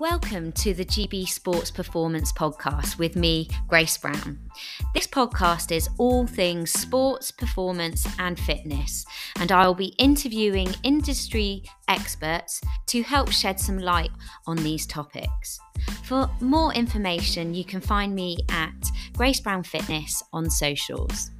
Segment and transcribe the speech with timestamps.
[0.00, 4.38] Welcome to the GB Sports Performance Podcast with me, Grace Brown.
[4.94, 9.04] This podcast is all things sports, performance, and fitness,
[9.38, 14.10] and I will be interviewing industry experts to help shed some light
[14.46, 15.60] on these topics.
[16.04, 18.72] For more information, you can find me at
[19.12, 21.30] Grace Brown Fitness on socials.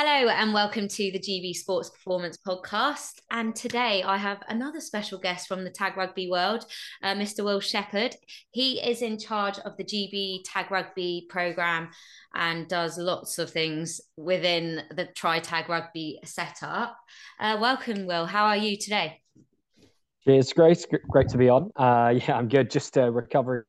[0.00, 3.14] Hello, and welcome to the GB Sports Performance Podcast.
[3.32, 6.64] And today I have another special guest from the tag rugby world,
[7.02, 7.44] uh, Mr.
[7.44, 8.14] Will Shepherd.
[8.52, 11.88] He is in charge of the GB Tag Rugby program
[12.32, 16.96] and does lots of things within the Try Tag Rugby setup.
[17.40, 18.26] Uh, welcome, Will.
[18.26, 19.20] How are you today?
[20.22, 20.86] Cheers, Grace.
[21.08, 21.72] Great to be on.
[21.74, 22.70] Uh, yeah, I'm good.
[22.70, 23.64] Just uh, recovering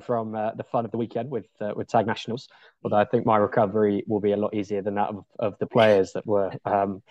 [0.00, 2.48] from uh, the fun of the weekend with uh, with Tag Nationals.
[2.82, 5.66] Although I think my recovery will be a lot easier than that of, of the
[5.66, 7.02] players that were, um,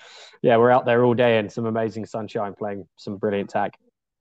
[0.42, 3.72] yeah, we're out there all day in some amazing sunshine playing some brilliant tag.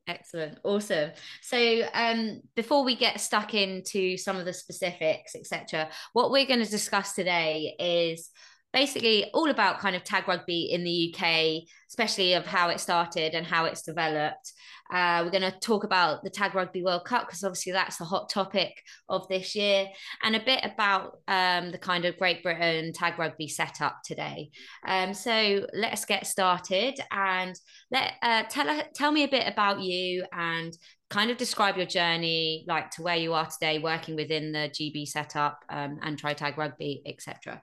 [0.07, 1.11] Excellent, awesome.
[1.43, 6.65] So, um, before we get stuck into some of the specifics, etc., what we're going
[6.65, 8.31] to discuss today is
[8.73, 13.35] basically all about kind of tag rugby in the UK, especially of how it started
[13.35, 14.53] and how it's developed.
[14.93, 18.05] Uh, we're going to talk about the Tag Rugby World Cup because obviously that's the
[18.05, 19.87] hot topic of this year,
[20.23, 24.51] and a bit about um, the kind of Great Britain Tag Rugby setup today.
[24.85, 27.55] Um, so let's get started and
[27.93, 30.77] let uh, tell tell me a bit about you and
[31.09, 35.07] kind of describe your journey, like to where you are today, working within the GB
[35.07, 37.63] setup um, and Try Tag Rugby, etc.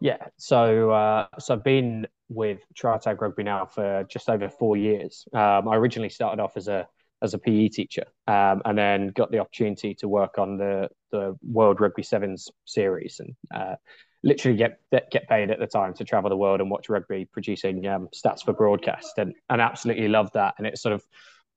[0.00, 5.26] Yeah, so uh, so I've been with Tag Rugby now for just over four years.
[5.32, 6.86] Um, I originally started off as a
[7.20, 11.36] as a PE teacher, um, and then got the opportunity to work on the the
[11.42, 13.74] World Rugby Sevens series, and uh,
[14.22, 14.78] literally get
[15.10, 18.44] get paid at the time to travel the world and watch rugby, producing um, stats
[18.44, 20.54] for broadcast, and and absolutely loved that.
[20.58, 21.02] And it sort of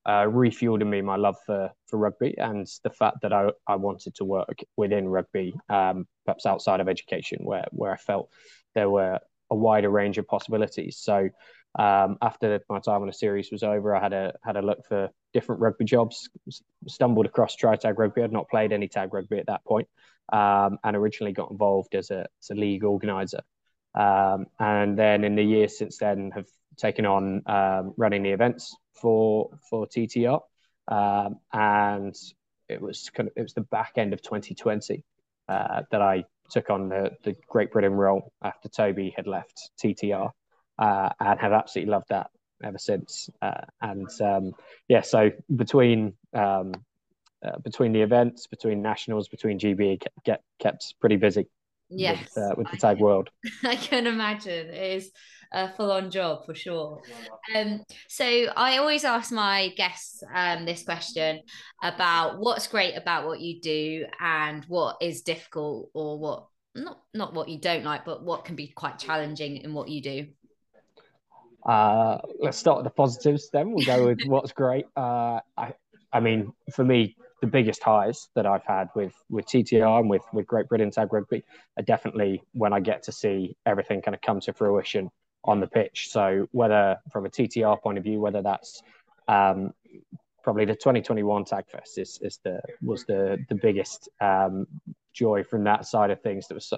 [0.05, 3.75] uh, refueled in me my love for for rugby and the fact that I, I
[3.75, 8.29] wanted to work within rugby, um, perhaps outside of education, where where I felt
[8.73, 9.19] there were
[9.51, 10.97] a wider range of possibilities.
[10.97, 11.29] So
[11.77, 14.85] um, after my time on the series was over, I had a had a look
[14.87, 16.29] for different rugby jobs.
[16.87, 18.23] Stumbled across Try Tag Rugby.
[18.23, 19.87] I'd not played any tag rugby at that point,
[20.33, 23.41] um, and originally got involved as a as a league organizer.
[23.93, 26.47] Um, and then in the years since then, have
[26.77, 30.41] taken on um, running the events for for TTR,
[30.87, 32.15] um, and
[32.69, 35.03] it was kind of it was the back end of 2020
[35.47, 40.31] uh, that I took on the the Great Britain role after Toby had left TTR,
[40.79, 42.29] uh, and have absolutely loved that
[42.63, 43.29] ever since.
[43.41, 44.51] Uh, and um,
[44.87, 46.73] yeah, so between um,
[47.43, 51.47] uh, between the events, between nationals, between GB, get kept pretty busy.
[51.91, 53.29] Yes, with, uh, with the tag world.
[53.63, 55.11] I can imagine it is
[55.51, 57.01] a full on job for sure.
[57.55, 61.41] Um, so I always ask my guests um, this question
[61.83, 67.33] about what's great about what you do and what is difficult or what not not
[67.33, 70.27] what you don't like, but what can be quite challenging in what you do.
[71.65, 73.49] Uh, let's start with the positives.
[73.51, 74.85] Then we'll go with what's great.
[74.95, 75.73] Uh, I
[76.13, 80.23] I mean, for me, the biggest highs that I've had with with TTR and with
[80.31, 81.43] with Great Britain Tag Rugby
[81.77, 85.09] are definitely when I get to see everything kind of come to fruition
[85.43, 86.09] on the pitch.
[86.09, 88.83] So whether from a TTR point of view, whether that's
[89.27, 89.73] um,
[90.43, 94.67] probably the 2021 Tag Fest is, is the was the the biggest um,
[95.13, 96.47] joy from that side of things.
[96.47, 96.71] That was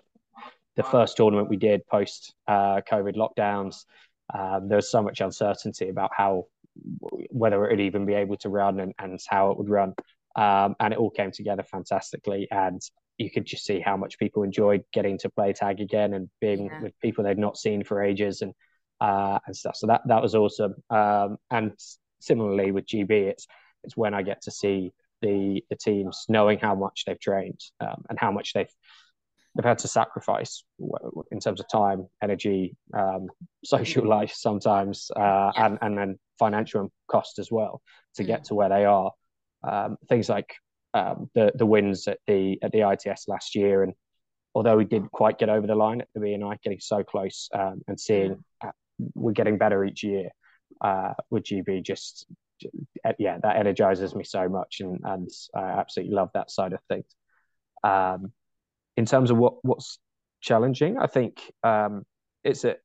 [0.75, 3.85] the first tournament we did post uh, COVID lockdowns.
[4.34, 6.45] Um, there was so much uncertainty about how
[7.30, 9.94] whether it would even be able to run and, and how it would run.
[10.35, 12.47] Um, and it all came together fantastically.
[12.51, 12.81] And
[13.17, 16.66] you could just see how much people enjoyed getting to play tag again and being
[16.66, 16.81] yeah.
[16.81, 18.53] with people they'd not seen for ages and
[19.01, 19.75] uh, and stuff.
[19.75, 20.75] So that that was awesome.
[20.89, 21.73] Um, and
[22.19, 23.47] similarly with GB, it's
[23.83, 28.03] it's when I get to see the the teams knowing how much they've trained um,
[28.09, 28.74] and how much they've
[29.56, 30.63] they've had to sacrifice
[31.31, 33.27] in terms of time, energy, um,
[33.65, 35.65] social life sometimes, uh, yeah.
[35.65, 37.81] and and then financial cost as well
[38.15, 38.27] to mm.
[38.27, 39.12] get to where they are.
[39.63, 40.54] Um, things like
[40.94, 43.94] um, the the wins at the at the ITS last year, and
[44.54, 47.81] although we didn't quite get over the line at the BNI, getting so close um,
[47.88, 48.71] and seeing uh,
[49.15, 50.30] we're getting better each year
[50.81, 52.25] uh, with GB, just
[53.18, 57.06] yeah, that energizes me so much, and and I absolutely love that side of things.
[57.83, 58.31] Um,
[58.95, 60.00] in terms of what what's
[60.42, 62.06] challenging, I think um,
[62.44, 62.75] it's a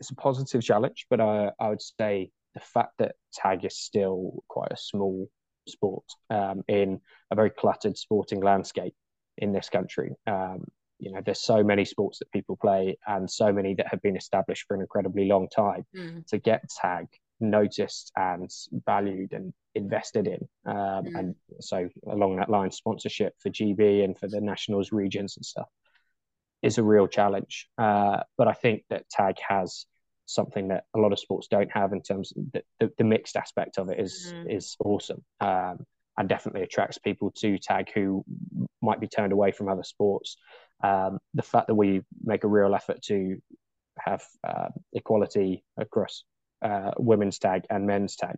[0.00, 4.42] it's a positive challenge, but I I would say the fact that tag is still
[4.48, 5.28] quite a small
[5.68, 7.00] sport um, in
[7.30, 8.94] a very cluttered sporting landscape
[9.36, 10.14] in this country.
[10.26, 10.64] Um,
[10.98, 14.16] you know, there's so many sports that people play and so many that have been
[14.16, 15.86] established for an incredibly long time.
[15.96, 16.26] Mm.
[16.26, 17.06] To get tag
[17.40, 18.50] noticed and
[18.84, 20.48] valued and invested in.
[20.66, 21.18] Um, Mm.
[21.18, 25.68] And so, along that line, sponsorship for GB and for the nationals, regions, and stuff
[26.62, 27.68] is a real challenge.
[27.78, 29.86] Uh, but I think that tag has
[30.28, 33.34] something that a lot of sports don't have in terms of the, the, the mixed
[33.36, 34.56] aspect of it is Mm.
[34.56, 35.84] is awesome um,
[36.18, 38.24] and definitely attracts people to tag who
[38.82, 40.36] might be turned away from other sports.
[40.84, 43.40] Um, the fact that we make a real effort to
[43.98, 46.24] have uh, equality across
[46.62, 48.36] uh, women's tag and men's tag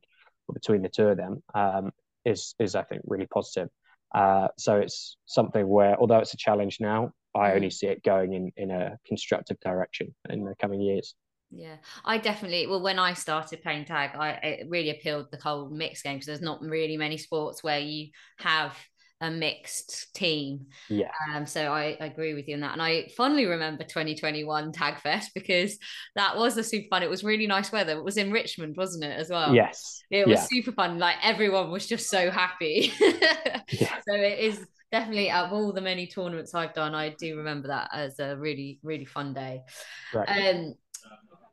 [0.52, 1.90] between the two of them um,
[2.24, 3.68] is is I think really positive.
[4.14, 7.54] Uh, so it's something where, although it's a challenge now, I Mm.
[7.56, 11.14] only see it going in in a constructive direction in the coming years.
[11.52, 12.66] Yeah, I definitely.
[12.68, 16.26] Well, when I started playing tag, I it really appealed the whole mixed game because
[16.26, 18.08] there's not really many sports where you
[18.38, 18.76] have
[19.20, 20.66] a mixed team.
[20.88, 24.70] Yeah, Um, so I, I agree with you on that, and I fondly remember 2021
[24.72, 25.76] Tag Fest because
[26.14, 27.02] that was a super fun.
[27.02, 27.94] It was really nice weather.
[27.98, 29.64] It was in Richmond, wasn't it, as well?
[29.64, 30.98] yes, It was yeah, super fun.
[31.00, 32.92] Like everyone was just so happy.
[33.70, 37.36] yeah, So it is definitely out of all the many tournaments I've done, I do
[37.36, 39.62] remember that as a really, really fun day.
[40.12, 40.28] right.
[40.28, 40.74] Um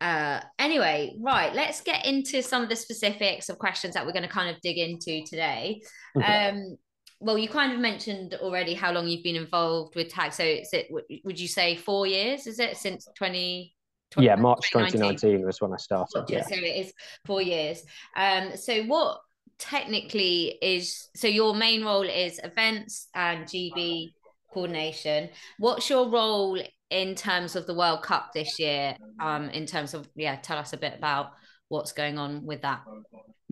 [0.01, 4.23] uh anyway, right, let's get into some of the specifics of questions that we're going
[4.23, 5.81] to kind of dig into today.
[6.23, 6.77] Um
[7.19, 10.33] well, you kind of mentioned already how long you've been involved with tag.
[10.33, 10.87] So is it
[11.23, 13.73] would you say 4 years is it since 20
[14.17, 16.25] yeah, March 2019 was when I started.
[16.29, 16.43] Yeah.
[16.43, 16.93] So it is
[17.25, 17.83] four years.
[18.15, 19.19] Um, so what
[19.59, 24.13] technically is so your main role is events and GB
[24.53, 25.29] coordination.
[25.59, 26.59] What's your role
[26.89, 28.95] in terms of the World Cup this year?
[29.19, 31.31] Um, in terms of yeah, tell us a bit about
[31.69, 32.81] what's going on with that.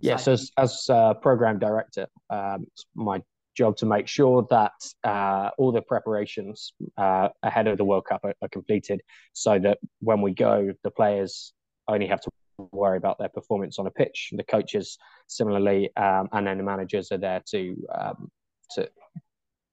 [0.01, 0.33] Yes, side.
[0.33, 3.21] as as uh, program director, um, it's my
[3.55, 8.21] job to make sure that uh, all the preparations uh, ahead of the World Cup
[8.23, 9.01] are, are completed,
[9.33, 11.53] so that when we go, the players
[11.87, 12.31] only have to
[12.71, 14.29] worry about their performance on a pitch.
[14.35, 14.97] The coaches,
[15.27, 18.31] similarly, um, and then the managers are there to um,
[18.71, 18.89] to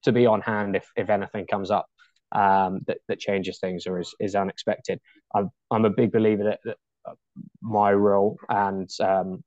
[0.03, 1.87] to be on hand if if anything comes up
[2.33, 5.01] um, that that changes things or is, is unexpected.
[5.35, 6.77] I'm I'm a big believer that, that
[7.61, 9.43] my role and um,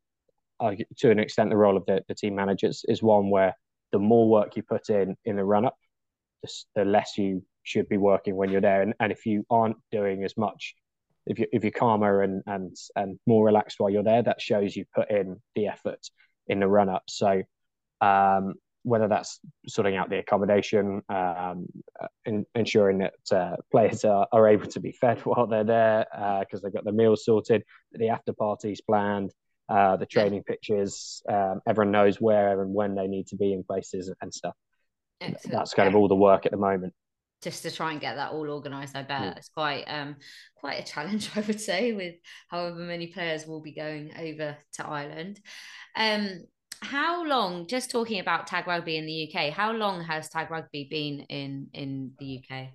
[0.59, 3.55] I, to an extent the role of the, the team managers is one where
[3.91, 5.75] the more work you put in in the run up,
[6.43, 8.81] the, the less you should be working when you're there.
[8.81, 10.75] And, and if you aren't doing as much,
[11.25, 14.75] if you if you're calmer and and and more relaxed while you're there, that shows
[14.75, 15.99] you put in the effort
[16.47, 17.03] in the run up.
[17.07, 17.41] So
[18.01, 18.55] um,
[18.85, 21.65] whether that's sorting out the accommodation, um,
[22.25, 26.05] in, ensuring that uh, players are, are able to be fed while they're there
[26.41, 29.31] because uh, they've got the meals sorted, the after parties planned,
[29.69, 33.63] uh, the training pitches, um, everyone knows where and when they need to be in
[33.63, 34.53] places and stuff.
[35.19, 35.51] Excellent.
[35.51, 36.93] That's kind of all the work at the moment.
[37.41, 39.38] Just to try and get that all organised, I bet Mm.
[39.38, 40.15] it's quite um
[40.55, 42.15] quite a challenge, I would say, with
[42.49, 45.39] however many players will be going over to Ireland.
[45.95, 46.45] Um,
[46.85, 47.67] how long?
[47.67, 51.67] Just talking about tag rugby in the UK, how long has tag rugby been in
[51.73, 52.67] in the UK?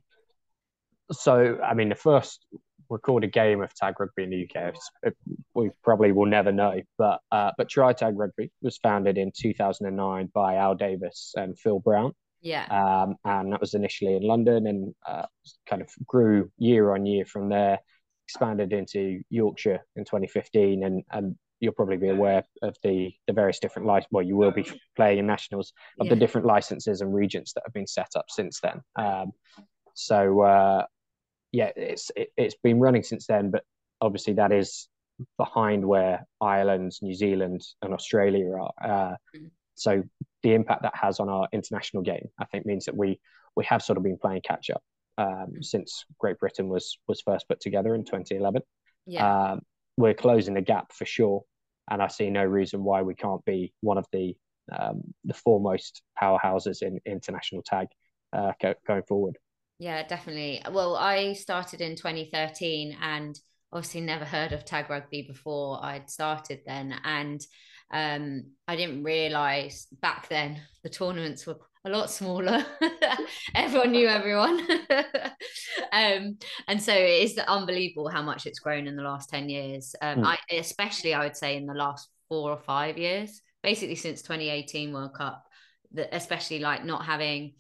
[1.13, 2.47] So, I mean, the first
[2.89, 5.17] recorded game of tag rugby in the UK, it,
[5.55, 10.31] we probably will never know, but uh, but Try Tag Rugby was founded in 2009
[10.35, 12.13] by Al Davis and Phil Brown.
[12.43, 12.65] Yeah.
[12.67, 15.27] Um, and that was initially in London and uh,
[15.69, 17.79] kind of grew year on year from there,
[18.27, 20.85] expanded into Yorkshire in 2015.
[20.85, 24.09] And, and you'll probably be aware of the, the various different licenses.
[24.11, 26.15] Well, you will be playing in nationals of Yeah.
[26.15, 28.81] the different licenses and regions that have been set up since then.
[28.97, 29.33] Um,
[29.95, 30.85] so, uh,
[31.53, 33.65] yeah, it's it, it's been running since then, but
[34.01, 34.89] obviously that is
[35.37, 38.73] behind where Ireland, New Zealand, and Australia are.
[38.83, 39.51] Uh, Mm.
[39.75, 40.03] so
[40.43, 43.21] the impact that has on our international game, I think, means that we
[43.57, 44.83] we have sort of been playing catch up
[45.19, 48.63] um, since Great Britain was was first put together in 2011.
[49.07, 49.51] Yeah.
[49.53, 49.61] Um,
[49.97, 51.43] we're closing the gap for sure,
[51.91, 54.35] and I see no reason why we can't be one of the
[54.73, 57.89] um, the foremost powerhouses in international tag
[58.33, 59.37] uh, go, going forward.
[59.79, 60.63] Yeah, definitely.
[60.71, 63.39] Well, I started in 2013 and
[63.73, 66.95] obviously never heard of tag rugby before I'd started then.
[67.03, 67.41] And
[67.93, 72.65] um, I didn't realize back then the tournaments were a lot smaller.
[73.55, 74.61] everyone knew everyone.
[75.93, 76.37] um,
[76.69, 79.95] and so it is unbelievable how much it's grown in the last 10 years.
[80.03, 80.27] Um, Mm.
[80.27, 84.93] I, especially, I would say, in the last four or five years, basically since 2018
[84.93, 85.45] World Cup,
[85.93, 87.55] that especially like not having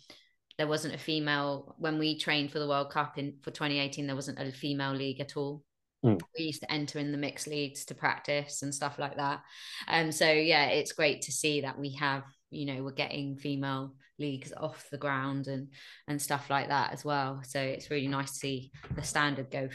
[0.58, 4.06] there wasn't a female when we trained for the World Cup in for 2018.
[4.06, 5.64] There wasn't a female league at all.
[6.04, 6.20] Mm.
[6.36, 9.40] We used to enter in the mixed leagues to practice and stuff like that.
[9.88, 13.94] Um, so yeah, it's great to see that we have you know we're getting female
[14.18, 15.68] leagues off the ground and
[16.08, 19.68] and stuff like that as well so it's really nice to see the standard go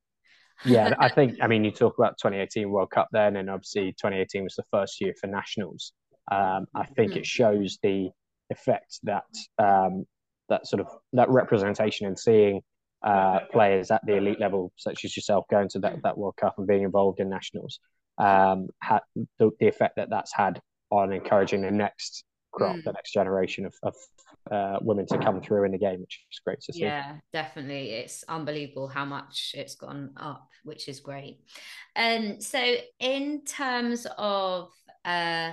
[0.64, 4.42] yeah i think i mean you talk about 2018 world cup then and obviously 2018
[4.42, 5.92] was the first year for nationals
[6.30, 7.20] um, i think mm-hmm.
[7.20, 8.10] it shows the
[8.50, 9.24] effect that
[9.58, 10.04] um,
[10.48, 12.60] that sort of that representation and seeing
[13.02, 16.02] uh, players at the elite level, such as yourself, going to that, mm.
[16.02, 17.80] that World Cup and being involved in nationals,
[18.18, 19.00] um, had
[19.38, 22.84] the, the, effect that that's had on encouraging the next crop, mm.
[22.84, 23.94] the next generation of, of
[24.50, 26.80] uh, women to come through in the game, which is great to see.
[26.80, 27.90] Yeah, definitely.
[27.90, 31.40] It's unbelievable how much it's gone up, which is great.
[31.94, 34.70] And um, so, in terms of,
[35.04, 35.52] uh,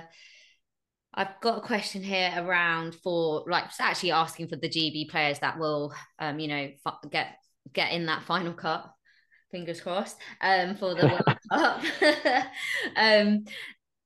[1.14, 5.58] I've got a question here around for like actually asking for the GB players that
[5.58, 6.70] will, um, you know,
[7.10, 7.38] get
[7.72, 8.90] get in that final cut.
[9.50, 12.46] Fingers crossed um, for the World Cup.
[12.96, 13.44] um,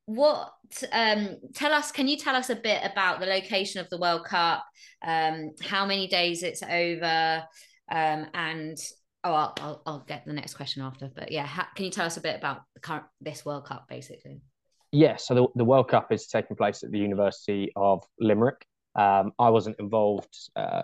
[0.07, 0.53] what
[0.93, 4.25] um tell us can you tell us a bit about the location of the world
[4.25, 4.65] cup?
[5.07, 7.45] Um how many days it's over?
[7.91, 8.79] Um and
[9.23, 12.17] oh i'll i'll, I'll get the next question after but yeah can you tell us
[12.17, 14.41] a bit about the current this world cup basically?
[14.93, 18.65] Yeah so the, the world cup is taking place at the university of limerick.
[18.97, 20.83] Um i wasn't involved uh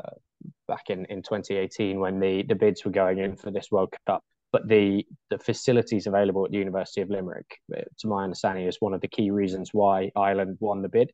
[0.69, 4.23] back in in 2018 when the the bids were going in for this world cup
[4.57, 8.79] but the the facilities available at the University of Limerick, uh, to my understanding, is
[8.81, 11.13] one of the key reasons why Ireland won the bid.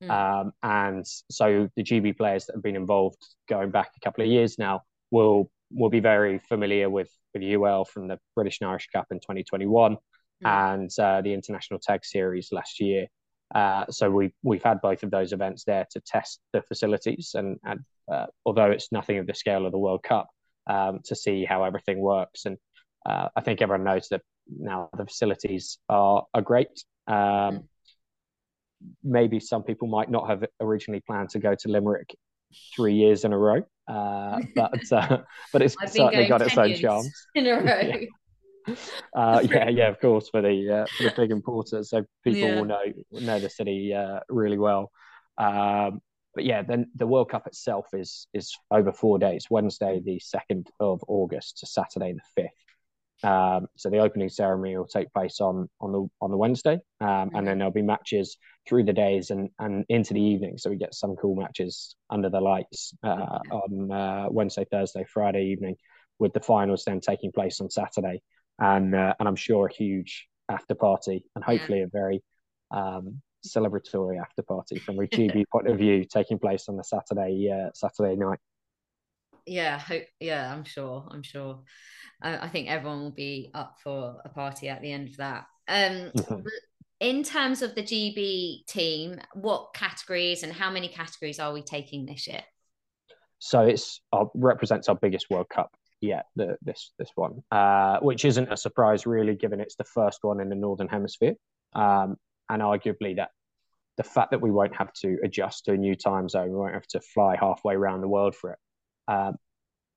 [0.00, 0.10] Mm.
[0.10, 4.30] Um, and so the GB players that have been involved going back a couple of
[4.30, 8.86] years now will will be very familiar with with UL from the British and Irish
[8.94, 9.98] Cup in 2021 mm.
[10.44, 13.08] and uh, the International Tag Series last year.
[13.52, 17.58] Uh, so we we've had both of those events there to test the facilities, and,
[17.64, 17.80] and
[18.12, 20.28] uh, although it's nothing of the scale of the World Cup,
[20.68, 22.46] um, to see how everything works.
[22.46, 22.56] And
[23.06, 26.84] uh, I think everyone knows that now the facilities are are great.
[27.06, 27.68] Um.
[29.02, 32.14] Maybe some people might not have originally planned to go to Limerick
[32.74, 35.18] three years in a row, uh, but uh,
[35.52, 37.06] but it's certainly got its own charm.
[37.34, 37.62] In a row.
[37.62, 38.74] yeah.
[39.14, 42.54] Uh, yeah, yeah, of course, for the uh, for the big importers, so people yeah.
[42.56, 42.82] will know
[43.12, 44.90] know the city uh, really well.
[45.36, 46.00] Um,
[46.34, 50.70] but yeah, then the World Cup itself is is over four days: Wednesday, the second
[50.80, 52.63] of August, to Saturday, the fifth.
[53.22, 57.30] Um, so the opening ceremony will take place on on the on the Wednesday, um,
[57.34, 58.36] and then there'll be matches
[58.68, 60.58] through the days and and into the evening.
[60.58, 65.46] So we get some cool matches under the lights uh, on uh, Wednesday, Thursday, Friday
[65.46, 65.76] evening,
[66.18, 68.20] with the finals then taking place on Saturday,
[68.58, 71.84] and uh, and I'm sure a huge after party and hopefully yeah.
[71.84, 72.22] a very
[72.70, 77.50] um, celebratory after party from a GB point of view taking place on the Saturday
[77.50, 78.38] uh, Saturday night
[79.46, 81.60] yeah hope yeah i'm sure i'm sure.
[82.22, 85.46] I, I, think everyone will be up for a party at the end of that.
[85.68, 86.46] Um mm-hmm.
[87.00, 92.06] in terms of the gb team what categories and how many categories are we taking
[92.06, 92.42] this year?
[93.38, 95.70] So it's uh, represents our biggest world cup
[96.00, 100.20] yet the, this this one uh, which isn't a surprise really given it's the first
[100.22, 101.34] one in the northern hemisphere.
[101.74, 102.16] Um,
[102.48, 103.30] and arguably that
[103.96, 106.74] the fact that we won't have to adjust to a new time zone we won't
[106.74, 108.58] have to fly halfway around the world for it
[109.08, 109.36] um,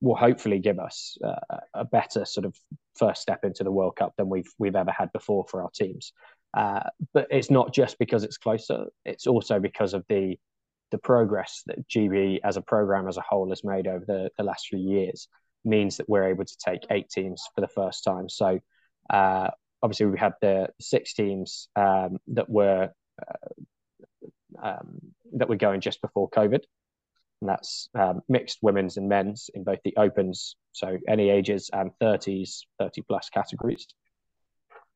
[0.00, 2.54] will hopefully give us uh, a better sort of
[2.96, 6.12] first step into the World Cup than we've we've ever had before for our teams.
[6.56, 6.80] Uh,
[7.12, 10.36] but it's not just because it's closer; it's also because of the
[10.90, 14.44] the progress that GB as a program as a whole has made over the, the
[14.44, 15.28] last few years
[15.64, 18.28] means that we're able to take eight teams for the first time.
[18.28, 18.58] So
[19.10, 19.50] uh,
[19.82, 23.48] obviously we had the six teams um, that were uh,
[24.62, 25.00] um,
[25.34, 26.60] that were going just before COVID,
[27.40, 31.90] and that's um, mixed women's and men's in both the opens, so any ages, and
[32.00, 33.86] 30s, 30 plus categories.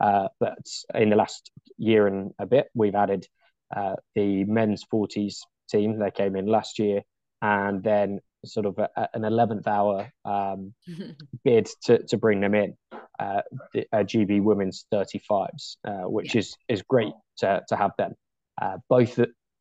[0.00, 3.26] Uh, but in the last year and a bit, we've added
[3.75, 5.38] uh, the men's 40s
[5.70, 5.99] team.
[5.99, 7.02] They came in last year,
[7.40, 10.75] and then sort of a, an 11th hour um,
[11.44, 12.76] bid to, to bring them in,
[13.20, 18.14] uh, the, GB women's 35s, uh, which is is great to, to have them.
[18.61, 19.18] Uh, both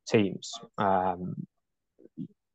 [0.08, 1.34] teams um,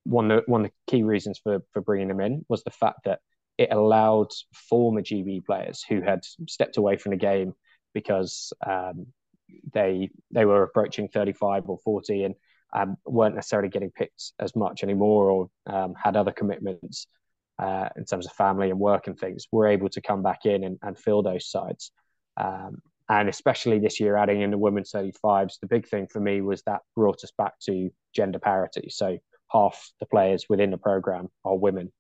[0.08, 2.72] one of the, one of the key reasons for for bringing them in was the
[2.72, 3.20] fact that
[3.58, 7.54] it allowed former GB players who had stepped away from the game
[7.94, 9.08] because um,
[9.74, 12.36] they they were approaching 35 or 40 and
[12.74, 17.08] um, weren't necessarily getting picked as much anymore or um, had other commitments
[17.60, 20.64] uh, in terms of family and work and things were able to come back in
[20.64, 21.92] and, and fill those sides.
[22.36, 26.42] Um, and especially this year adding in the women's 35s the big thing for me
[26.42, 28.90] was that brought us back to gender parity.
[28.90, 29.18] So
[29.52, 31.92] half the players within the program are women.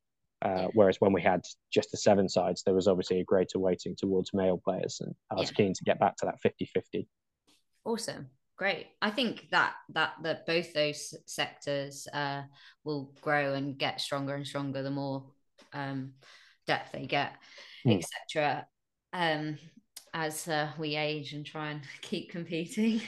[0.41, 3.95] Uh, whereas when we had just the seven sides, there was obviously a greater weighting
[3.97, 4.99] towards male players.
[5.01, 5.55] And I was yeah.
[5.55, 7.07] keen to get back to that 50 50.
[7.85, 8.27] Awesome.
[8.55, 8.87] great.
[9.01, 12.43] I think that that that both those sectors uh,
[12.83, 15.25] will grow and get stronger and stronger the more
[15.73, 16.13] um,
[16.67, 17.33] depth they get,
[17.85, 17.97] mm.
[17.97, 18.67] etc.
[19.13, 19.57] Um,
[20.17, 23.01] as uh, we age and try and keep competing.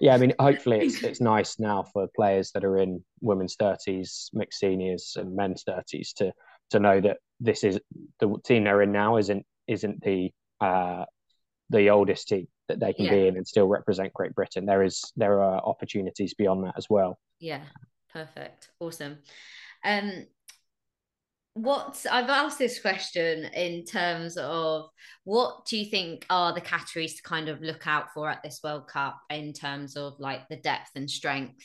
[0.00, 4.30] yeah, I mean, hopefully it's it's nice now for players that are in women's thirties,
[4.32, 6.32] mixed seniors, and men's thirties to
[6.70, 7.80] to know that this is
[8.20, 10.30] the team they're in now isn't isn't the
[10.60, 11.04] uh,
[11.70, 13.12] the oldest team that they can yeah.
[13.12, 14.66] be in and still represent Great Britain.
[14.66, 17.18] There is there are opportunities beyond that as well.
[17.40, 17.62] Yeah,
[18.12, 19.18] perfect, awesome.
[19.84, 20.26] Um,
[21.54, 24.88] what I've asked this question in terms of
[25.24, 28.60] what do you think are the categories to kind of look out for at this
[28.64, 31.62] World Cup in terms of like the depth and strength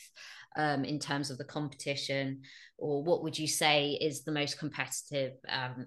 [0.56, 2.42] um, in terms of the competition,
[2.76, 5.86] or what would you say is the most competitive um,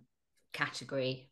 [0.53, 1.29] category?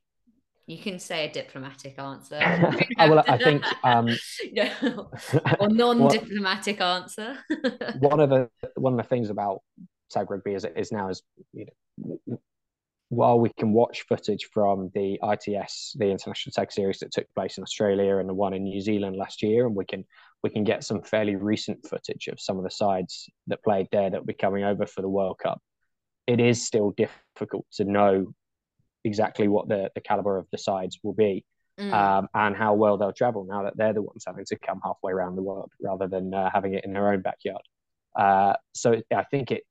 [0.67, 2.39] You can say a diplomatic answer.
[2.99, 4.09] well, I think um,
[5.59, 7.38] or non-diplomatic answer.
[7.99, 9.61] one of the one of the things about
[10.11, 11.23] tag rugby is is now is
[11.53, 11.65] you
[11.97, 12.38] know
[13.10, 17.58] while we can watch footage from the ITS, the International Tag Series that took place
[17.58, 20.06] in Australia and the one in New Zealand last year, and we can
[20.44, 24.10] we can get some fairly recent footage of some of the sides that played there
[24.10, 25.62] that will be coming over for the World Cup.
[26.28, 28.34] It is still difficult to know
[29.04, 31.44] exactly what the, the caliber of the sides will be
[31.80, 31.92] mm.
[31.92, 35.12] um, and how well they'll travel now that they're the ones having to come halfway
[35.12, 37.62] around the world rather than uh, having it in their own backyard.
[38.16, 39.63] Uh, so I think it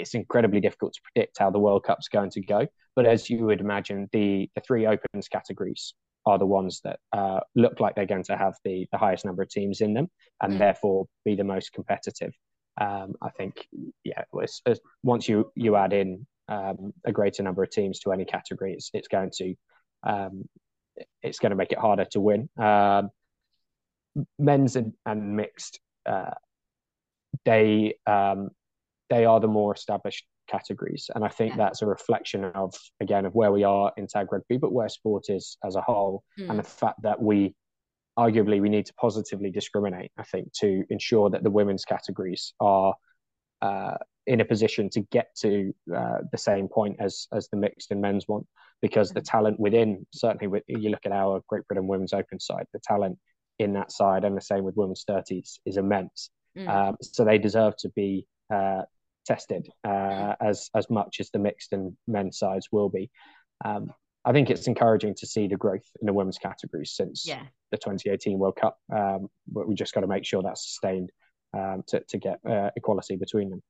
[0.00, 2.66] it's incredibly difficult to predict how the World Cup's going to go.
[2.96, 5.94] But as you would imagine, the the three opens categories
[6.26, 9.42] are the ones that uh, look like they're going to have the the highest number
[9.42, 10.08] of teams in them,
[10.42, 10.58] and mm.
[10.58, 12.32] therefore be the most competitive.
[12.80, 13.68] Um, I think,
[14.02, 18.12] yeah, it's, it's, once you you add in um, a greater number of teams to
[18.12, 19.54] any category, it's, it's going to
[20.02, 20.48] um,
[21.22, 22.48] it's going to make it harder to win.
[22.58, 23.10] Um,
[24.38, 26.30] men's and, and mixed, uh,
[27.44, 28.50] they um,
[29.10, 31.10] they are the more established categories.
[31.14, 31.64] And I think yeah.
[31.64, 35.26] that's a reflection of, again, of where we are in tag rugby, but where sport
[35.28, 36.48] is as a whole, mm.
[36.48, 37.54] and the fact that we
[38.18, 42.94] arguably we need to positively discriminate, I think, to ensure that the women's categories are
[43.60, 47.90] uh, in a position to get to uh, the same point as as the mixed
[47.90, 48.44] and men's one,
[48.80, 49.30] because the mm.
[49.30, 53.18] talent within, certainly, with, you look at our Great Britain Women's Open side, the talent
[53.58, 56.30] in that side, and the same with women's 30s, is immense.
[56.56, 56.68] Mm.
[56.68, 58.82] Um, so they deserve to be uh,
[59.24, 63.10] tested uh, as as much as the mixed and men's sides will be.
[63.64, 63.92] Um,
[64.24, 67.42] I think it's encouraging to see the growth in the women's categories since yeah.
[67.70, 68.78] the 2018 World Cup.
[68.94, 71.10] Um, but we just got to make sure that's sustained
[71.54, 73.62] um, to to get uh, equality between them.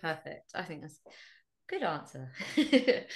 [0.00, 0.50] Perfect.
[0.54, 0.98] I think that's
[1.72, 2.30] Good answer.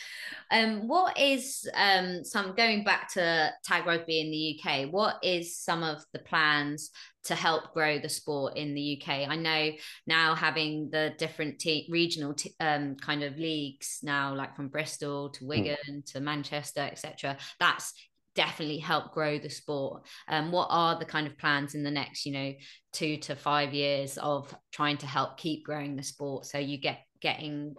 [0.50, 4.90] um, what is um, some going back to tag rugby in the UK?
[4.90, 6.90] What is some of the plans
[7.24, 9.28] to help grow the sport in the UK?
[9.28, 9.72] I know
[10.06, 15.28] now having the different te- regional t- um, kind of leagues now, like from Bristol
[15.32, 15.48] to hmm.
[15.48, 16.12] Wigan mm.
[16.12, 17.36] to Manchester, etc.
[17.60, 17.92] That's
[18.34, 20.06] definitely helped grow the sport.
[20.28, 22.54] Um, what are the kind of plans in the next, you know,
[22.94, 27.00] two to five years of trying to help keep growing the sport so you get
[27.20, 27.74] getting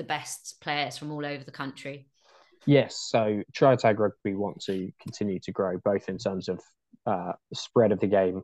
[0.00, 2.06] the best players from all over the country.
[2.64, 6.58] Yes, so Tag Rugby want to continue to grow both in terms of
[7.04, 8.42] uh, spread of the game,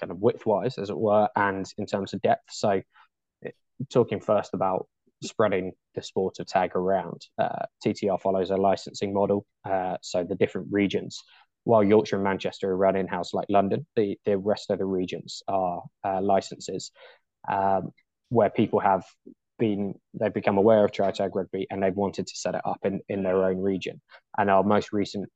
[0.00, 2.42] kind of width-wise, as it were, and in terms of depth.
[2.50, 2.82] So,
[3.88, 4.88] talking first about
[5.22, 9.46] spreading the sport of tag around, uh, TTR follows a licensing model.
[9.64, 11.22] Uh, so the different regions,
[11.64, 15.42] while Yorkshire and Manchester are run in-house like London, the, the rest of the regions
[15.46, 16.90] are uh, licenses
[17.50, 17.90] um,
[18.28, 19.04] where people have
[19.60, 22.80] been they've become aware of Try Tag Rugby and they've wanted to set it up
[22.84, 24.00] in, in their own region.
[24.36, 25.28] And our most recent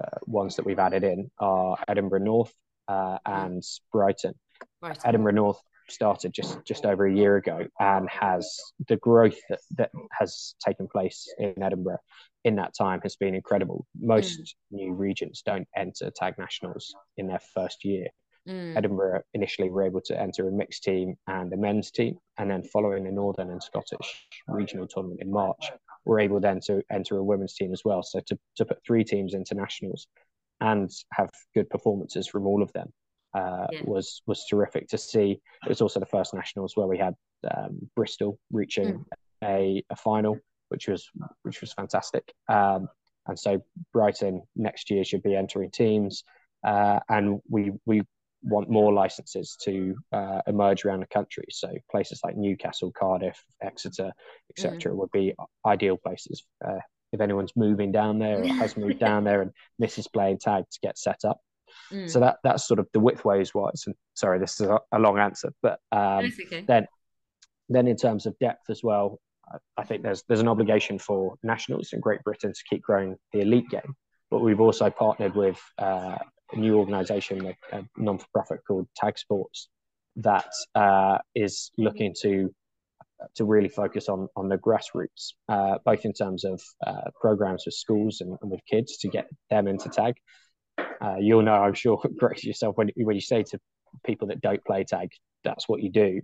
[0.00, 2.54] uh, ones that we've added in are Edinburgh North
[2.88, 4.32] uh, and Brighton.
[4.80, 5.02] Brighton.
[5.04, 8.56] Edinburgh North started just just over a year ago and has
[8.88, 11.98] the growth that, that has taken place in Edinburgh
[12.44, 13.86] in that time has been incredible.
[14.00, 14.54] Most mm.
[14.70, 18.08] new regions don't enter tag nationals in their first year.
[18.48, 18.76] Mm.
[18.76, 22.62] Edinburgh initially were able to enter a mixed team and a men's team, and then
[22.64, 25.70] following the Northern and Scottish regional tournament in March,
[26.04, 28.02] were able then to enter a women's team as well.
[28.02, 30.08] So to, to put three teams into nationals
[30.60, 32.92] and have good performances from all of them
[33.34, 33.80] uh, yeah.
[33.84, 35.40] was was terrific to see.
[35.64, 37.14] It was also the first nationals where we had
[37.56, 39.04] um, Bristol reaching mm.
[39.44, 41.08] a, a final, which was
[41.42, 42.32] which was fantastic.
[42.48, 42.88] Um,
[43.26, 46.24] and so Brighton next year should be entering teams,
[46.66, 48.02] uh, and we we
[48.42, 51.44] want more licenses to uh, emerge around the country.
[51.50, 54.12] So places like Newcastle, Cardiff, Exeter,
[54.50, 54.96] etc., mm.
[54.96, 55.34] would be
[55.66, 56.44] ideal places.
[56.64, 56.78] Uh,
[57.12, 60.78] if anyone's moving down there or has moved down there and misses playing tag to
[60.82, 61.40] get set up.
[61.92, 62.10] Mm.
[62.10, 63.84] So that that's sort of the widthways wise.
[63.86, 66.64] And sorry, this is a, a long answer, but um, okay.
[66.66, 66.86] then
[67.68, 69.20] then in terms of depth as well,
[69.76, 73.40] I think there's there's an obligation for nationals in Great Britain to keep growing the
[73.40, 73.94] elite game,
[74.30, 76.18] but we've also partnered with uh,
[76.52, 79.68] a new organisation, a, a non-for-profit called Tag Sports,
[80.16, 82.54] that uh, is looking to
[83.36, 87.74] to really focus on on the grassroots, uh, both in terms of uh, programs with
[87.74, 90.14] schools and, and, with kids to get them into tag.
[90.78, 93.58] Uh, you'll know, I'm sure, Grace yourself when when you say to
[94.04, 95.10] people that don't play tag,
[95.44, 96.20] that's what you do.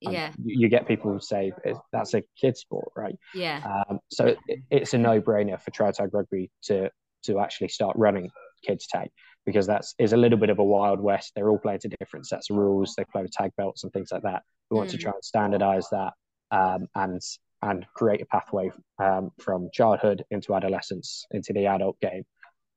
[0.00, 1.52] Yeah, you, you, get people who say
[1.92, 3.14] that's a kid sport, right?
[3.34, 3.82] Yeah.
[3.90, 6.90] Um, so it, it's a no-brainer for Try Tag Rugby to
[7.24, 8.30] to actually start running
[8.64, 9.10] kids tag
[9.46, 11.32] because that's is a little bit of a wild west.
[11.34, 12.94] They're all playing to different sets of rules.
[12.96, 14.42] They play with tag belts and things like that.
[14.70, 14.92] We want mm.
[14.92, 16.12] to try and standardize that
[16.50, 17.20] um, and
[17.62, 22.24] and create a pathway um, from childhood into adolescence into the adult game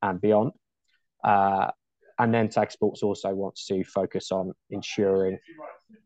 [0.02, 0.52] and beyond.
[1.24, 1.72] Uh,
[2.20, 5.40] and then Tag Sports also wants to focus on ensuring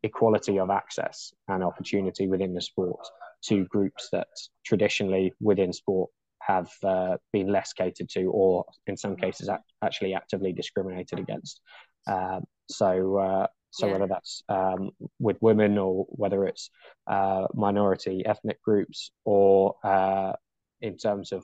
[0.03, 3.05] equality of access and opportunity within the sport
[3.45, 4.27] to groups that
[4.65, 6.09] traditionally within sport
[6.47, 9.49] have uh, been less catered to, or in some cases
[9.83, 11.59] actually actively discriminated against.
[12.07, 13.93] Um, so, uh, so yeah.
[13.93, 16.69] whether that's um, with women or whether it's
[17.05, 20.33] uh, minority ethnic groups, or uh,
[20.81, 21.43] in terms of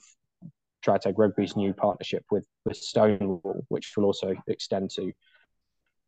[0.82, 5.12] Try Tag Rugby's new partnership with with Stonewall, which will also extend to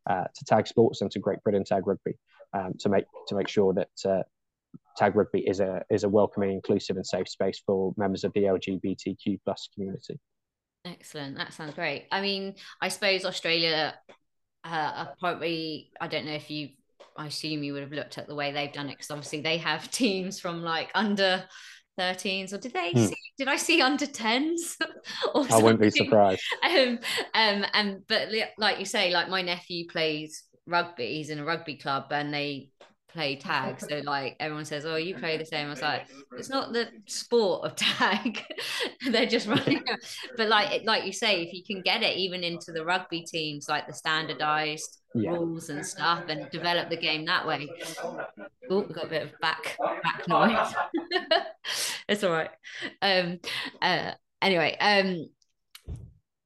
[0.08, 2.14] uh, to Tag Sports and to Great Britain Tag Rugby,
[2.54, 4.22] um, to make to make sure that uh,
[4.96, 8.44] Tag Rugby is a is a welcoming, inclusive, and safe space for members of the
[8.44, 10.18] LGBTQ plus community.
[10.84, 11.36] Excellent.
[11.36, 12.06] That sounds great.
[12.12, 13.94] I mean, I suppose Australia
[14.64, 16.70] uh, probably I don't know if you
[17.16, 19.58] I assume you would have looked at the way they've done it because obviously they
[19.58, 21.44] have teams from like under
[21.98, 23.06] 13s or did they hmm.
[23.06, 24.76] see, did I see under 10s
[25.34, 26.98] I wouldn't be surprised um
[27.32, 28.28] um and but
[28.58, 32.68] like you say like my nephew plays rugby he's in a rugby club and they
[33.16, 33.80] play tag.
[33.80, 36.06] So like everyone says, "Oh, you play the same." I was like,
[36.38, 38.44] "It's not the sport of tag.
[39.10, 39.82] They're just running."
[40.36, 43.68] but like like you say, if you can get it even into the rugby teams,
[43.68, 45.30] like the standardized yeah.
[45.30, 47.66] rules and stuff, and develop the game that way.
[48.70, 50.74] Oh, we got a bit of back back noise.
[52.08, 52.50] it's all right.
[53.02, 53.40] Um.
[53.80, 54.12] Uh.
[54.42, 54.76] Anyway.
[54.78, 55.28] Um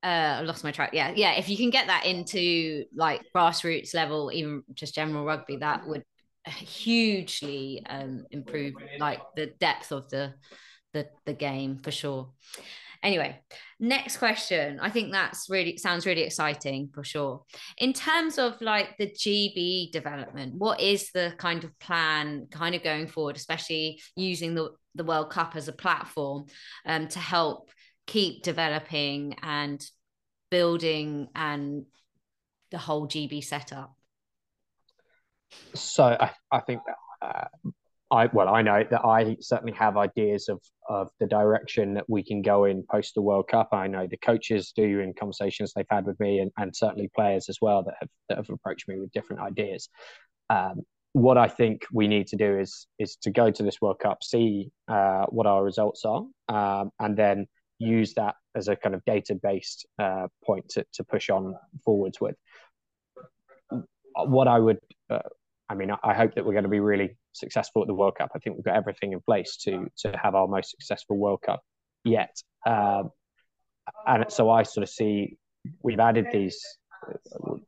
[0.02, 3.94] uh I lost my track yeah yeah if you can get that into like grassroots
[3.94, 6.04] level even just general rugby that would
[6.48, 10.35] hugely um, improve like the depth of the
[10.92, 12.31] the the game for sure.
[13.03, 13.40] Anyway,
[13.79, 14.79] next question.
[14.79, 17.44] I think that's really sounds really exciting for sure.
[17.79, 22.83] In terms of like the GB development, what is the kind of plan kind of
[22.83, 26.44] going forward, especially using the, the World Cup as a platform
[26.85, 27.70] um, to help
[28.07, 29.83] keep developing and
[30.50, 31.87] building and
[32.70, 33.94] the whole GB setup?
[35.74, 36.80] So I, I think
[37.22, 37.44] uh,
[38.10, 42.22] I well I know that I certainly have ideas of of the direction that we
[42.24, 43.68] can go in post the World Cup.
[43.72, 47.48] I know the coaches do in conversations they've had with me, and, and certainly players
[47.48, 49.88] as well that have that have approached me with different ideas.
[50.48, 50.82] Um,
[51.12, 54.22] what I think we need to do is is to go to this World Cup,
[54.22, 57.46] see uh, what our results are, um, and then
[57.78, 62.20] use that as a kind of data based uh, point to, to push on forwards
[62.20, 62.36] with.
[64.16, 65.20] What I would uh,
[65.70, 68.33] I mean, I hope that we're going to be really successful at the World Cup.
[68.35, 71.62] I think we've got everything in place to to have our most successful World Cup
[72.04, 72.37] yet.
[72.66, 73.11] Um,
[74.06, 75.38] and so I sort of see
[75.83, 76.61] we've added these,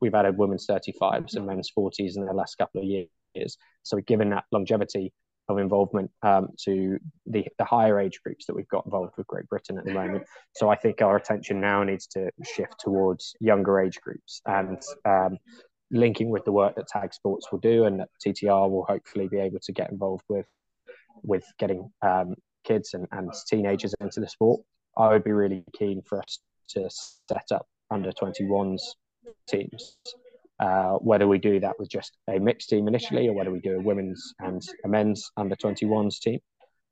[0.01, 3.57] we've added women's 35s and men's 40s in the last couple of years.
[3.83, 5.13] So we've given that longevity
[5.49, 9.47] of involvement um, to the, the higher age groups that we've got involved with Great
[9.47, 10.23] Britain at the moment.
[10.55, 15.37] So I think our attention now needs to shift towards younger age groups and um,
[15.93, 19.39] linking with the work that Tag Sports will do, and that TTR will hopefully be
[19.39, 20.47] able to get involved with,
[21.21, 24.61] with getting um, kids and, and teenagers into the sport.
[24.97, 28.81] I would be really keen for us to set up under 21s
[29.47, 29.97] teams.
[30.59, 33.75] Uh, whether we do that with just a mixed team initially, or whether we do
[33.77, 36.39] a women's and a men's under 21s team,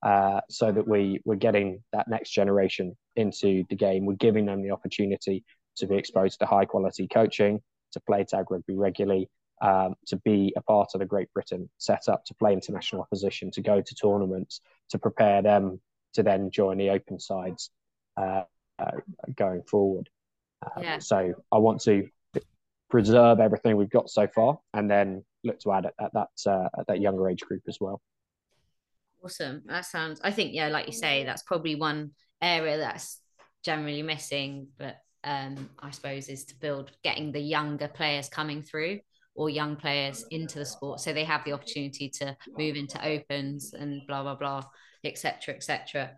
[0.04, 4.06] uh, so that we we're getting that next generation into the game.
[4.06, 5.44] We're giving them the opportunity
[5.78, 7.62] to be exposed to high quality coaching,
[7.92, 9.30] to play tag rugby regularly,
[9.62, 13.62] um, to be a part of the Great Britain setup, to play international opposition, to
[13.62, 15.80] go to tournaments, to prepare them
[16.14, 17.72] to then join the open sides
[18.18, 18.44] uh,
[18.80, 18.92] uh,
[19.36, 20.10] going forward.
[20.64, 21.00] Um, yeah.
[21.00, 22.08] So I want to
[22.90, 26.70] preserve everything we've got so far, and then look to add at, at that uh,
[26.78, 28.02] at that younger age group as well.
[29.24, 29.62] Awesome.
[29.66, 30.20] That sounds.
[30.24, 33.22] I think yeah, like you say, that's probably one area that's
[33.64, 39.00] generally missing, but um, I suppose, is to build getting the younger players coming through
[39.36, 43.74] or young players into the sport so they have the opportunity to move into opens
[43.74, 44.62] and blah blah blah
[45.06, 46.12] etc etc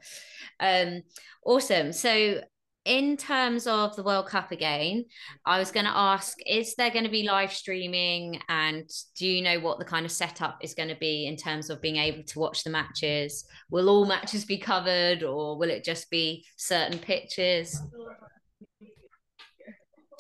[0.59, 1.01] um
[1.45, 2.41] awesome so
[2.85, 5.05] in terms of the World Cup again,
[5.45, 8.41] I was going to ask is there going to be live streaming?
[8.49, 11.69] And do you know what the kind of setup is going to be in terms
[11.69, 13.45] of being able to watch the matches?
[13.69, 17.81] Will all matches be covered or will it just be certain pitches?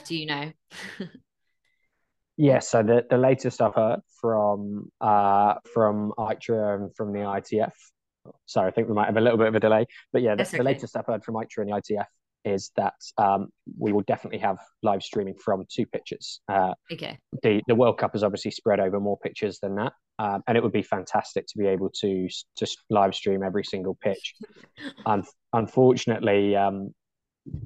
[0.05, 0.51] Do you know?
[2.37, 7.73] yeah, so the, the latest I've heard from uh, from ITRA and from the ITF.
[8.45, 10.43] Sorry, I think we might have a little bit of a delay, but yeah, the,
[10.43, 10.57] okay.
[10.57, 12.05] the latest I've heard from ITRA and the ITF
[12.45, 13.47] is that um,
[13.79, 16.41] we will definitely have live streaming from two pitches.
[16.51, 17.17] Uh, okay.
[17.41, 20.63] The the World Cup is obviously spread over more pitches than that, um, and it
[20.63, 24.35] would be fantastic to be able to just live stream every single pitch.
[25.05, 26.93] Un- unfortunately, um,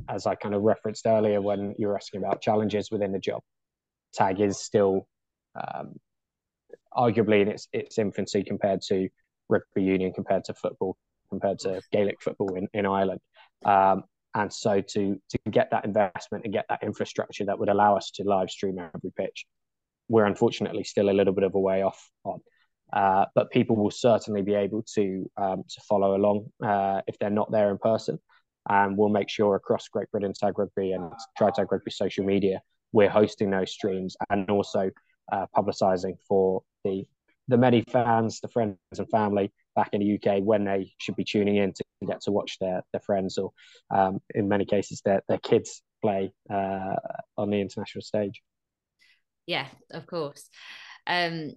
[0.10, 3.42] as I kind of referenced earlier when you were asking about challenges within the job,
[4.13, 5.08] tag is still
[5.56, 5.96] um,
[6.96, 9.10] arguably in its its infancy compared to
[9.50, 10.98] rugby union, compared to football,
[11.30, 13.20] compared to Gaelic football in in Ireland.
[13.66, 17.96] Um, and so to to get that investment and get that infrastructure that would allow
[17.98, 19.46] us to live stream every pitch,
[20.10, 22.40] we're unfortunately still a little bit of a way off on.
[22.94, 27.30] Uh, but people will certainly be able to um, to follow along uh, if they're
[27.30, 28.18] not there in person,
[28.69, 32.62] and we'll make sure across Great Britain Tag Rugby and Try Tag Rugby social media
[32.91, 34.89] we're hosting those streams and also
[35.32, 37.06] uh, publicising for the
[37.49, 41.23] the many fans, the friends and family back in the UK when they should be
[41.23, 43.51] tuning in to get to watch their their friends or
[43.89, 46.95] um, in many cases their their kids play uh,
[47.38, 48.41] on the international stage.
[49.45, 50.49] Yeah, of course.
[51.06, 51.53] Um,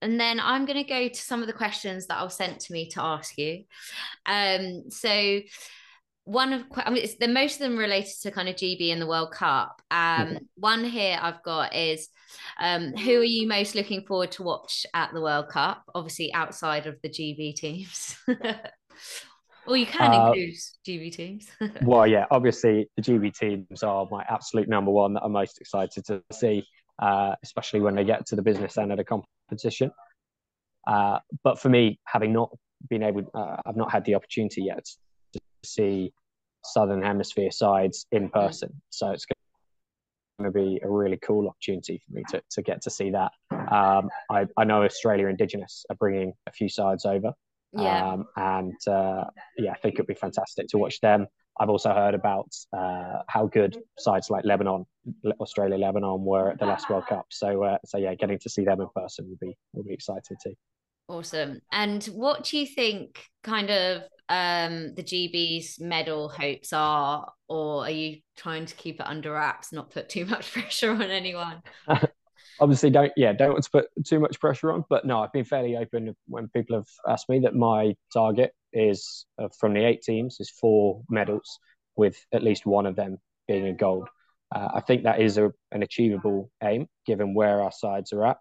[0.00, 2.72] and then I'm going to go to some of the questions that were sent to
[2.72, 3.64] me to ask you.
[4.26, 5.40] Um, so
[6.28, 9.00] one of I mean, it's the most of them related to kind of GB and
[9.00, 9.80] the World Cup.
[9.90, 10.40] Um, okay.
[10.56, 12.10] One here I've got is
[12.60, 15.84] um, who are you most looking forward to watch at the World Cup?
[15.94, 18.14] Obviously, outside of the GB teams.
[19.66, 20.54] or you can uh, include
[20.86, 21.48] GB teams.
[21.82, 26.04] well, yeah, obviously the GB teams are my absolute number one that I'm most excited
[26.06, 26.62] to see,
[26.98, 29.90] uh, especially when they get to the business end of the competition.
[30.86, 32.50] Uh, but for me, having not
[32.90, 34.84] been able, uh, I've not had the opportunity yet
[35.68, 36.12] see
[36.64, 38.70] Southern Hemisphere sides in person.
[38.90, 42.90] So it's going to be a really cool opportunity for me to, to get to
[42.90, 43.32] see that.
[43.50, 47.32] Um, I, I know Australia Indigenous are bringing a few sides over.
[47.72, 48.12] Yeah.
[48.12, 49.24] Um, and uh,
[49.58, 51.26] yeah, I think it'd be fantastic to watch them.
[51.60, 54.86] I've also heard about uh, how good sides like Lebanon,
[55.40, 57.26] Australia, Lebanon were at the last World Cup.
[57.30, 60.38] So, uh, so yeah, getting to see them in person would be would be excited
[60.42, 60.54] too.
[61.08, 61.60] Awesome.
[61.72, 67.90] And what do you think kind of um, the GB's medal hopes are, or are
[67.90, 71.62] you trying to keep it under wraps, not put too much pressure on anyone?
[72.60, 74.84] Obviously, don't yeah, don't want to put too much pressure on.
[74.90, 79.26] But no, I've been fairly open when people have asked me that my target is
[79.40, 81.58] uh, from the eight teams is four medals,
[81.96, 83.16] with at least one of them
[83.46, 84.08] being a gold.
[84.54, 88.38] Uh, I think that is a, an achievable aim given where our sides are at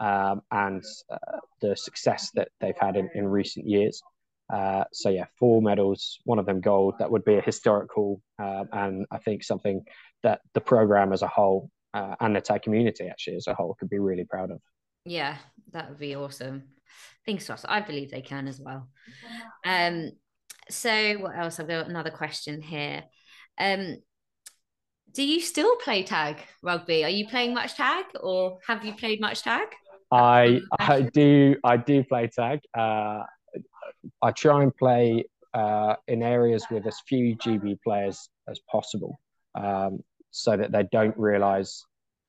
[0.00, 0.82] um, and
[1.12, 4.02] uh, the success that they've had in, in recent years.
[4.52, 6.94] Uh, so yeah, four medals, one of them gold.
[6.98, 9.84] That would be a historical, uh, and I think something
[10.22, 13.76] that the program as a whole uh, and the tag community actually as a whole
[13.78, 14.60] could be really proud of.
[15.04, 15.36] Yeah,
[15.72, 16.64] that would be awesome.
[17.24, 17.64] Thanks, Ross.
[17.68, 18.88] I believe they can as well.
[19.64, 20.12] Um,
[20.68, 21.60] so what else?
[21.60, 23.04] I've got another question here.
[23.58, 23.98] Um,
[25.12, 27.04] do you still play tag rugby?
[27.04, 29.68] Are you playing much tag, or have you played much tag?
[30.10, 32.60] I I do I do play tag.
[32.76, 33.22] Uh,
[34.22, 39.18] I try and play uh, in areas with as few GB players as possible,
[39.54, 41.84] um, so that they don't realise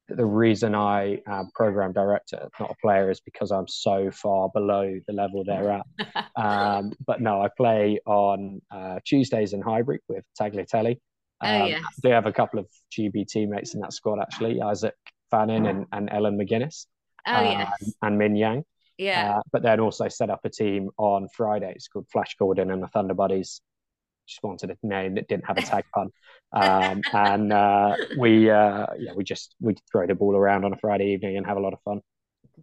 [0.08, 4.50] that the reason I am program director, not a player, is because I'm so far
[4.54, 6.28] below the level they're at.
[6.36, 10.98] um, but no, I play on uh, Tuesdays in Highbury with Tagliatelle.
[11.44, 11.82] Oh, um, oh, yes.
[11.84, 14.96] I do have a couple of GB teammates in that squad actually, Isaac
[15.32, 16.86] Fannin and, and Ellen McGuinness.
[17.28, 17.94] Oh, um, yes.
[18.02, 18.64] And Min Yang.
[18.98, 19.38] Yeah.
[19.38, 21.72] Uh, but then also set up a team on Friday.
[21.76, 23.62] It's called Flash Gordon and the Thunder Buddies.
[24.28, 26.10] Just wanted a name that didn't have a tag pun.
[26.54, 30.78] Um, and uh, we, uh, yeah, we just we throw the ball around on a
[30.78, 32.02] Friday evening and have a lot of fun.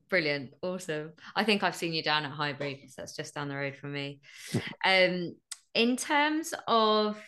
[0.08, 1.12] Brilliant, awesome.
[1.34, 3.92] I think I've seen you down at Highbury, because that's just down the road from
[3.92, 4.20] me.
[4.84, 5.34] um,
[5.74, 7.18] in terms of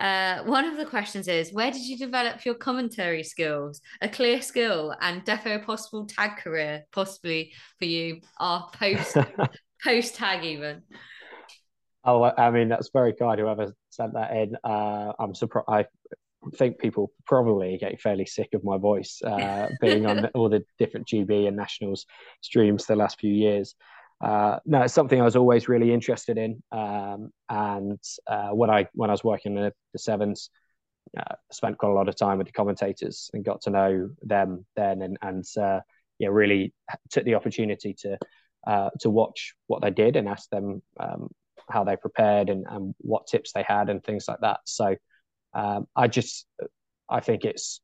[0.00, 3.80] uh, one of the questions is where did you develop your commentary skills?
[4.00, 9.16] A clear skill and defo possible tag career, possibly for you, our post
[9.84, 10.82] post tag even.
[12.02, 13.38] Oh, I mean that's very kind.
[13.38, 15.68] Whoever sent that in, uh, I'm surprised.
[15.68, 15.86] I
[16.56, 21.06] think people probably get fairly sick of my voice uh, being on all the different
[21.06, 22.06] GB and nationals
[22.40, 23.74] streams the last few years.
[24.20, 26.62] Uh, no, it's something I was always really interested in.
[26.72, 30.50] Um, and uh, when I when I was working in the, sevens,
[31.18, 34.66] uh, spent quite a lot of time with the commentators and got to know them
[34.76, 35.80] then, and and uh,
[36.18, 36.74] yeah, really
[37.10, 38.18] took the opportunity to
[38.66, 41.30] uh, to watch what they did and ask them um,
[41.70, 44.60] how they prepared and, and what tips they had and things like that.
[44.66, 44.96] So
[45.54, 46.46] um, I just
[47.08, 47.80] I think it's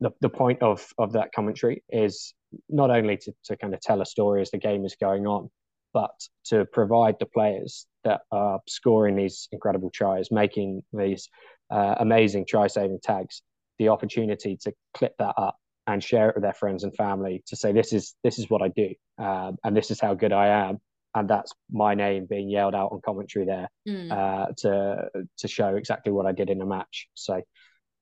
[0.00, 2.34] the, the point of of that commentary is
[2.68, 5.50] not only to, to kind of tell a story as the game is going on,
[5.92, 6.10] but
[6.46, 11.28] to provide the players that are scoring these incredible tries, making these
[11.70, 13.42] uh, amazing try saving tags,
[13.78, 15.56] the opportunity to clip that up
[15.86, 18.60] and share it with their friends and family to say this is this is what
[18.60, 20.78] I do um, and this is how good I am
[21.14, 24.10] and that's my name being yelled out on commentary there mm.
[24.10, 25.08] uh, to
[25.38, 27.08] to show exactly what I did in a match.
[27.14, 27.40] So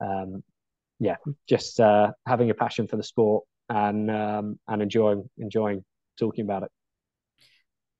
[0.00, 0.42] um,
[0.98, 1.16] yeah,
[1.48, 5.84] just uh, having a passion for the sport and um, and enjoying enjoying
[6.18, 6.70] talking about it.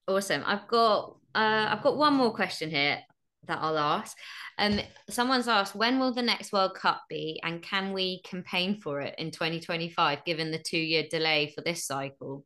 [0.09, 0.43] Awesome.
[0.47, 2.99] I've got uh, I've got one more question here
[3.47, 4.17] that I'll ask.
[4.59, 9.01] Um, someone's asked when will the next World Cup be, and can we campaign for
[9.01, 12.45] it in 2025, given the two year delay for this cycle?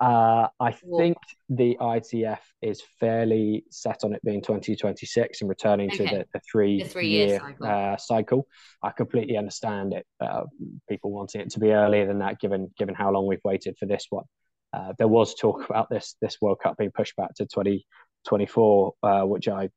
[0.00, 1.16] Uh, I think
[1.48, 5.96] the ITF is fairly set on it being 2026 and returning okay.
[5.96, 7.66] to the, the three, the three year, cycle.
[7.66, 8.46] Uh, cycle.
[8.82, 10.06] I completely understand it.
[10.20, 10.44] Uh,
[10.88, 13.86] people wanting it to be earlier than that, given given how long we've waited for
[13.86, 14.24] this one.
[14.72, 19.22] Uh, there was talk about this this World Cup being pushed back to 2024, uh,
[19.22, 19.68] which I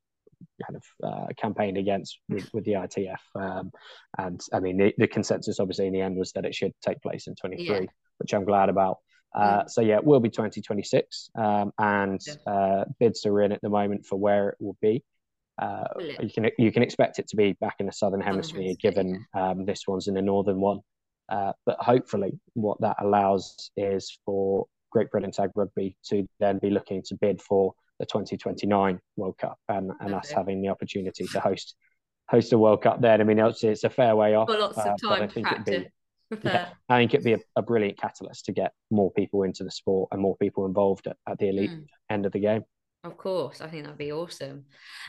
[0.64, 3.20] kind of uh, campaigned against with, with the ITF.
[3.36, 3.72] Um,
[4.18, 7.02] and I mean, the, the, consensus obviously in the end was that it should take
[7.02, 7.82] place in 23, yeah.
[8.18, 8.98] which I'm glad about.
[9.34, 13.70] Uh, so yeah, it will be 2026, um, and uh, bids are in at the
[13.70, 15.04] moment for where it will be.
[15.62, 15.84] Uh,
[16.22, 19.66] you can you can expect it to be back in the southern hemisphere, given um,
[19.66, 20.80] this one's in the northern one.
[21.30, 26.70] Uh, but hopefully, what that allows is for Great Britain Tag Rugby to then be
[26.70, 31.40] looking to bid for the 2029 World Cup, and, and us having the opportunity to
[31.40, 31.76] host
[32.28, 33.22] host a World Cup then.
[33.22, 34.50] I mean, it's, it's a fair way off.
[34.50, 35.86] lots of uh, time to practice.
[36.44, 39.72] Yeah, I think it'd be a, a, brilliant catalyst to get more people into the
[39.72, 41.86] sport and more people involved at, at the elite mm.
[42.10, 42.64] end of the game.
[43.04, 44.66] Of course, I think that'd be awesome.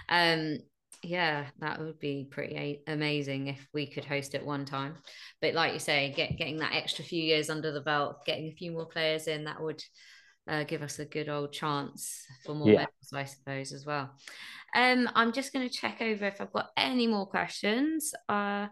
[0.08, 0.58] Um,
[1.02, 4.96] yeah, that would be pretty amazing if we could host it one time.
[5.40, 8.56] But like you say, get getting that extra few years under the belt, getting a
[8.56, 9.82] few more players in, that would
[10.48, 12.78] uh, give us a good old chance for more yeah.
[12.78, 14.10] medals, I suppose, as well.
[14.74, 18.14] Um, I'm just going to check over if I've got any more questions.
[18.28, 18.68] Uh,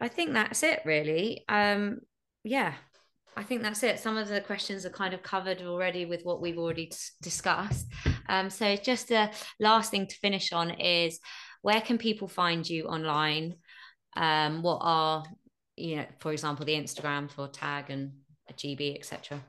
[0.00, 1.44] I think that's it really.
[1.48, 2.00] Um,
[2.44, 2.74] yeah,
[3.36, 3.98] I think that's it.
[3.98, 6.90] Some of the questions are kind of covered already with what we've already
[7.22, 7.86] discussed.
[8.28, 9.30] Um, so just the
[9.60, 11.20] last thing to finish on is
[11.62, 13.54] where can people find you online?
[14.16, 15.24] Um, what are
[15.76, 18.12] you know, for example, the Instagram for tag and
[18.52, 19.40] GB, etc.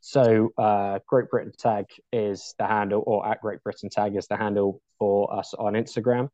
[0.00, 4.36] So uh, Great Britain Tag is the handle, or at Great Britain Tag is the
[4.36, 6.28] handle for us on Instagram.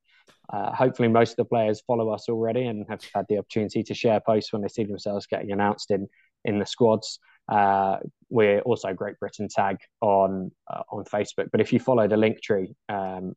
[0.53, 3.95] Uh, hopefully, most of the players follow us already and have had the opportunity to
[3.95, 6.09] share posts when they see themselves getting announced in
[6.45, 7.19] in the squads.
[7.49, 7.99] Uh,
[8.31, 12.43] we're also Great Britain Tag on uh, on Facebook, but if you follow the link
[12.43, 13.35] tree um,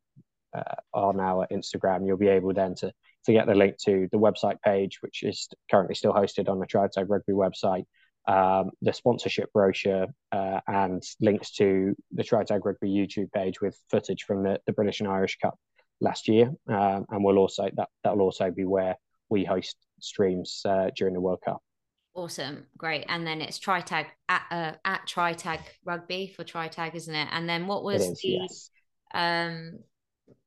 [0.55, 2.91] uh, on our Instagram, you'll be able then to
[3.25, 6.65] to get the link to the website page, which is currently still hosted on the
[6.65, 7.85] Try Tag Rugby website.
[8.27, 13.77] Um, the sponsorship brochure uh, and links to the Try Tag Rugby YouTube page with
[13.89, 15.57] footage from the, the British and Irish Cup
[16.01, 18.95] last year, um, and we'll also that that will also be where
[19.29, 21.61] we host streams uh, during the World Cup.
[22.13, 26.67] Awesome, great, and then it's Try Tag at uh, at Try Tag Rugby for Try
[26.67, 27.27] Tag, isn't it?
[27.31, 28.69] And then what was is, the yes.
[29.13, 29.79] um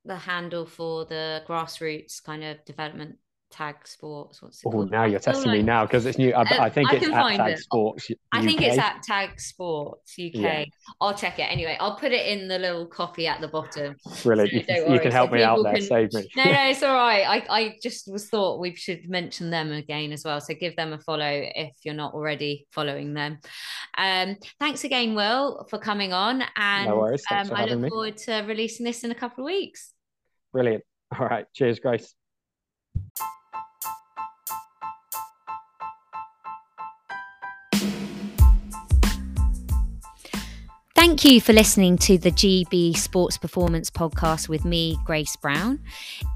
[0.05, 3.19] the handle for the grassroots kind of development
[3.51, 4.41] Tag Sports.
[4.43, 5.59] What's it oh, now you're testing like...
[5.59, 6.33] me now because it's new.
[6.33, 7.59] I, um, I think I it's at Tag it.
[7.59, 8.11] Sports.
[8.11, 8.17] UK.
[8.33, 10.35] I think it's at Tag Sports UK.
[10.35, 10.65] Yeah.
[11.01, 11.77] I'll check it anyway.
[11.81, 13.97] I'll put it in the little copy at the bottom.
[14.23, 14.67] Brilliant.
[14.67, 15.75] So you, you, can help so me out there.
[15.75, 15.83] Can...
[15.83, 16.31] Save me.
[16.37, 17.25] no, no, it's all right.
[17.27, 20.41] I, I just was thought we should mention them again as well.
[20.41, 23.39] So give them a follow if you're not already following them.
[23.99, 26.43] Um, thanks again, Will, for coming on.
[26.57, 27.25] And no worries.
[27.31, 27.89] Um, I look me.
[27.89, 29.93] forward to releasing this in a couple of weeks.
[30.53, 30.85] Brilliant.
[31.19, 31.47] All right.
[31.55, 32.15] Cheers, Grace.
[41.21, 45.79] Thank you for listening to the GB Sports Performance Podcast with me, Grace Brown.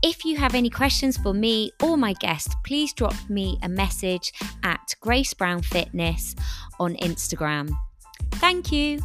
[0.03, 4.31] If you have any questions for me or my guest, please drop me a message
[4.63, 6.37] at Grace Brown Fitness
[6.79, 7.71] on Instagram.
[8.33, 9.01] Thank you.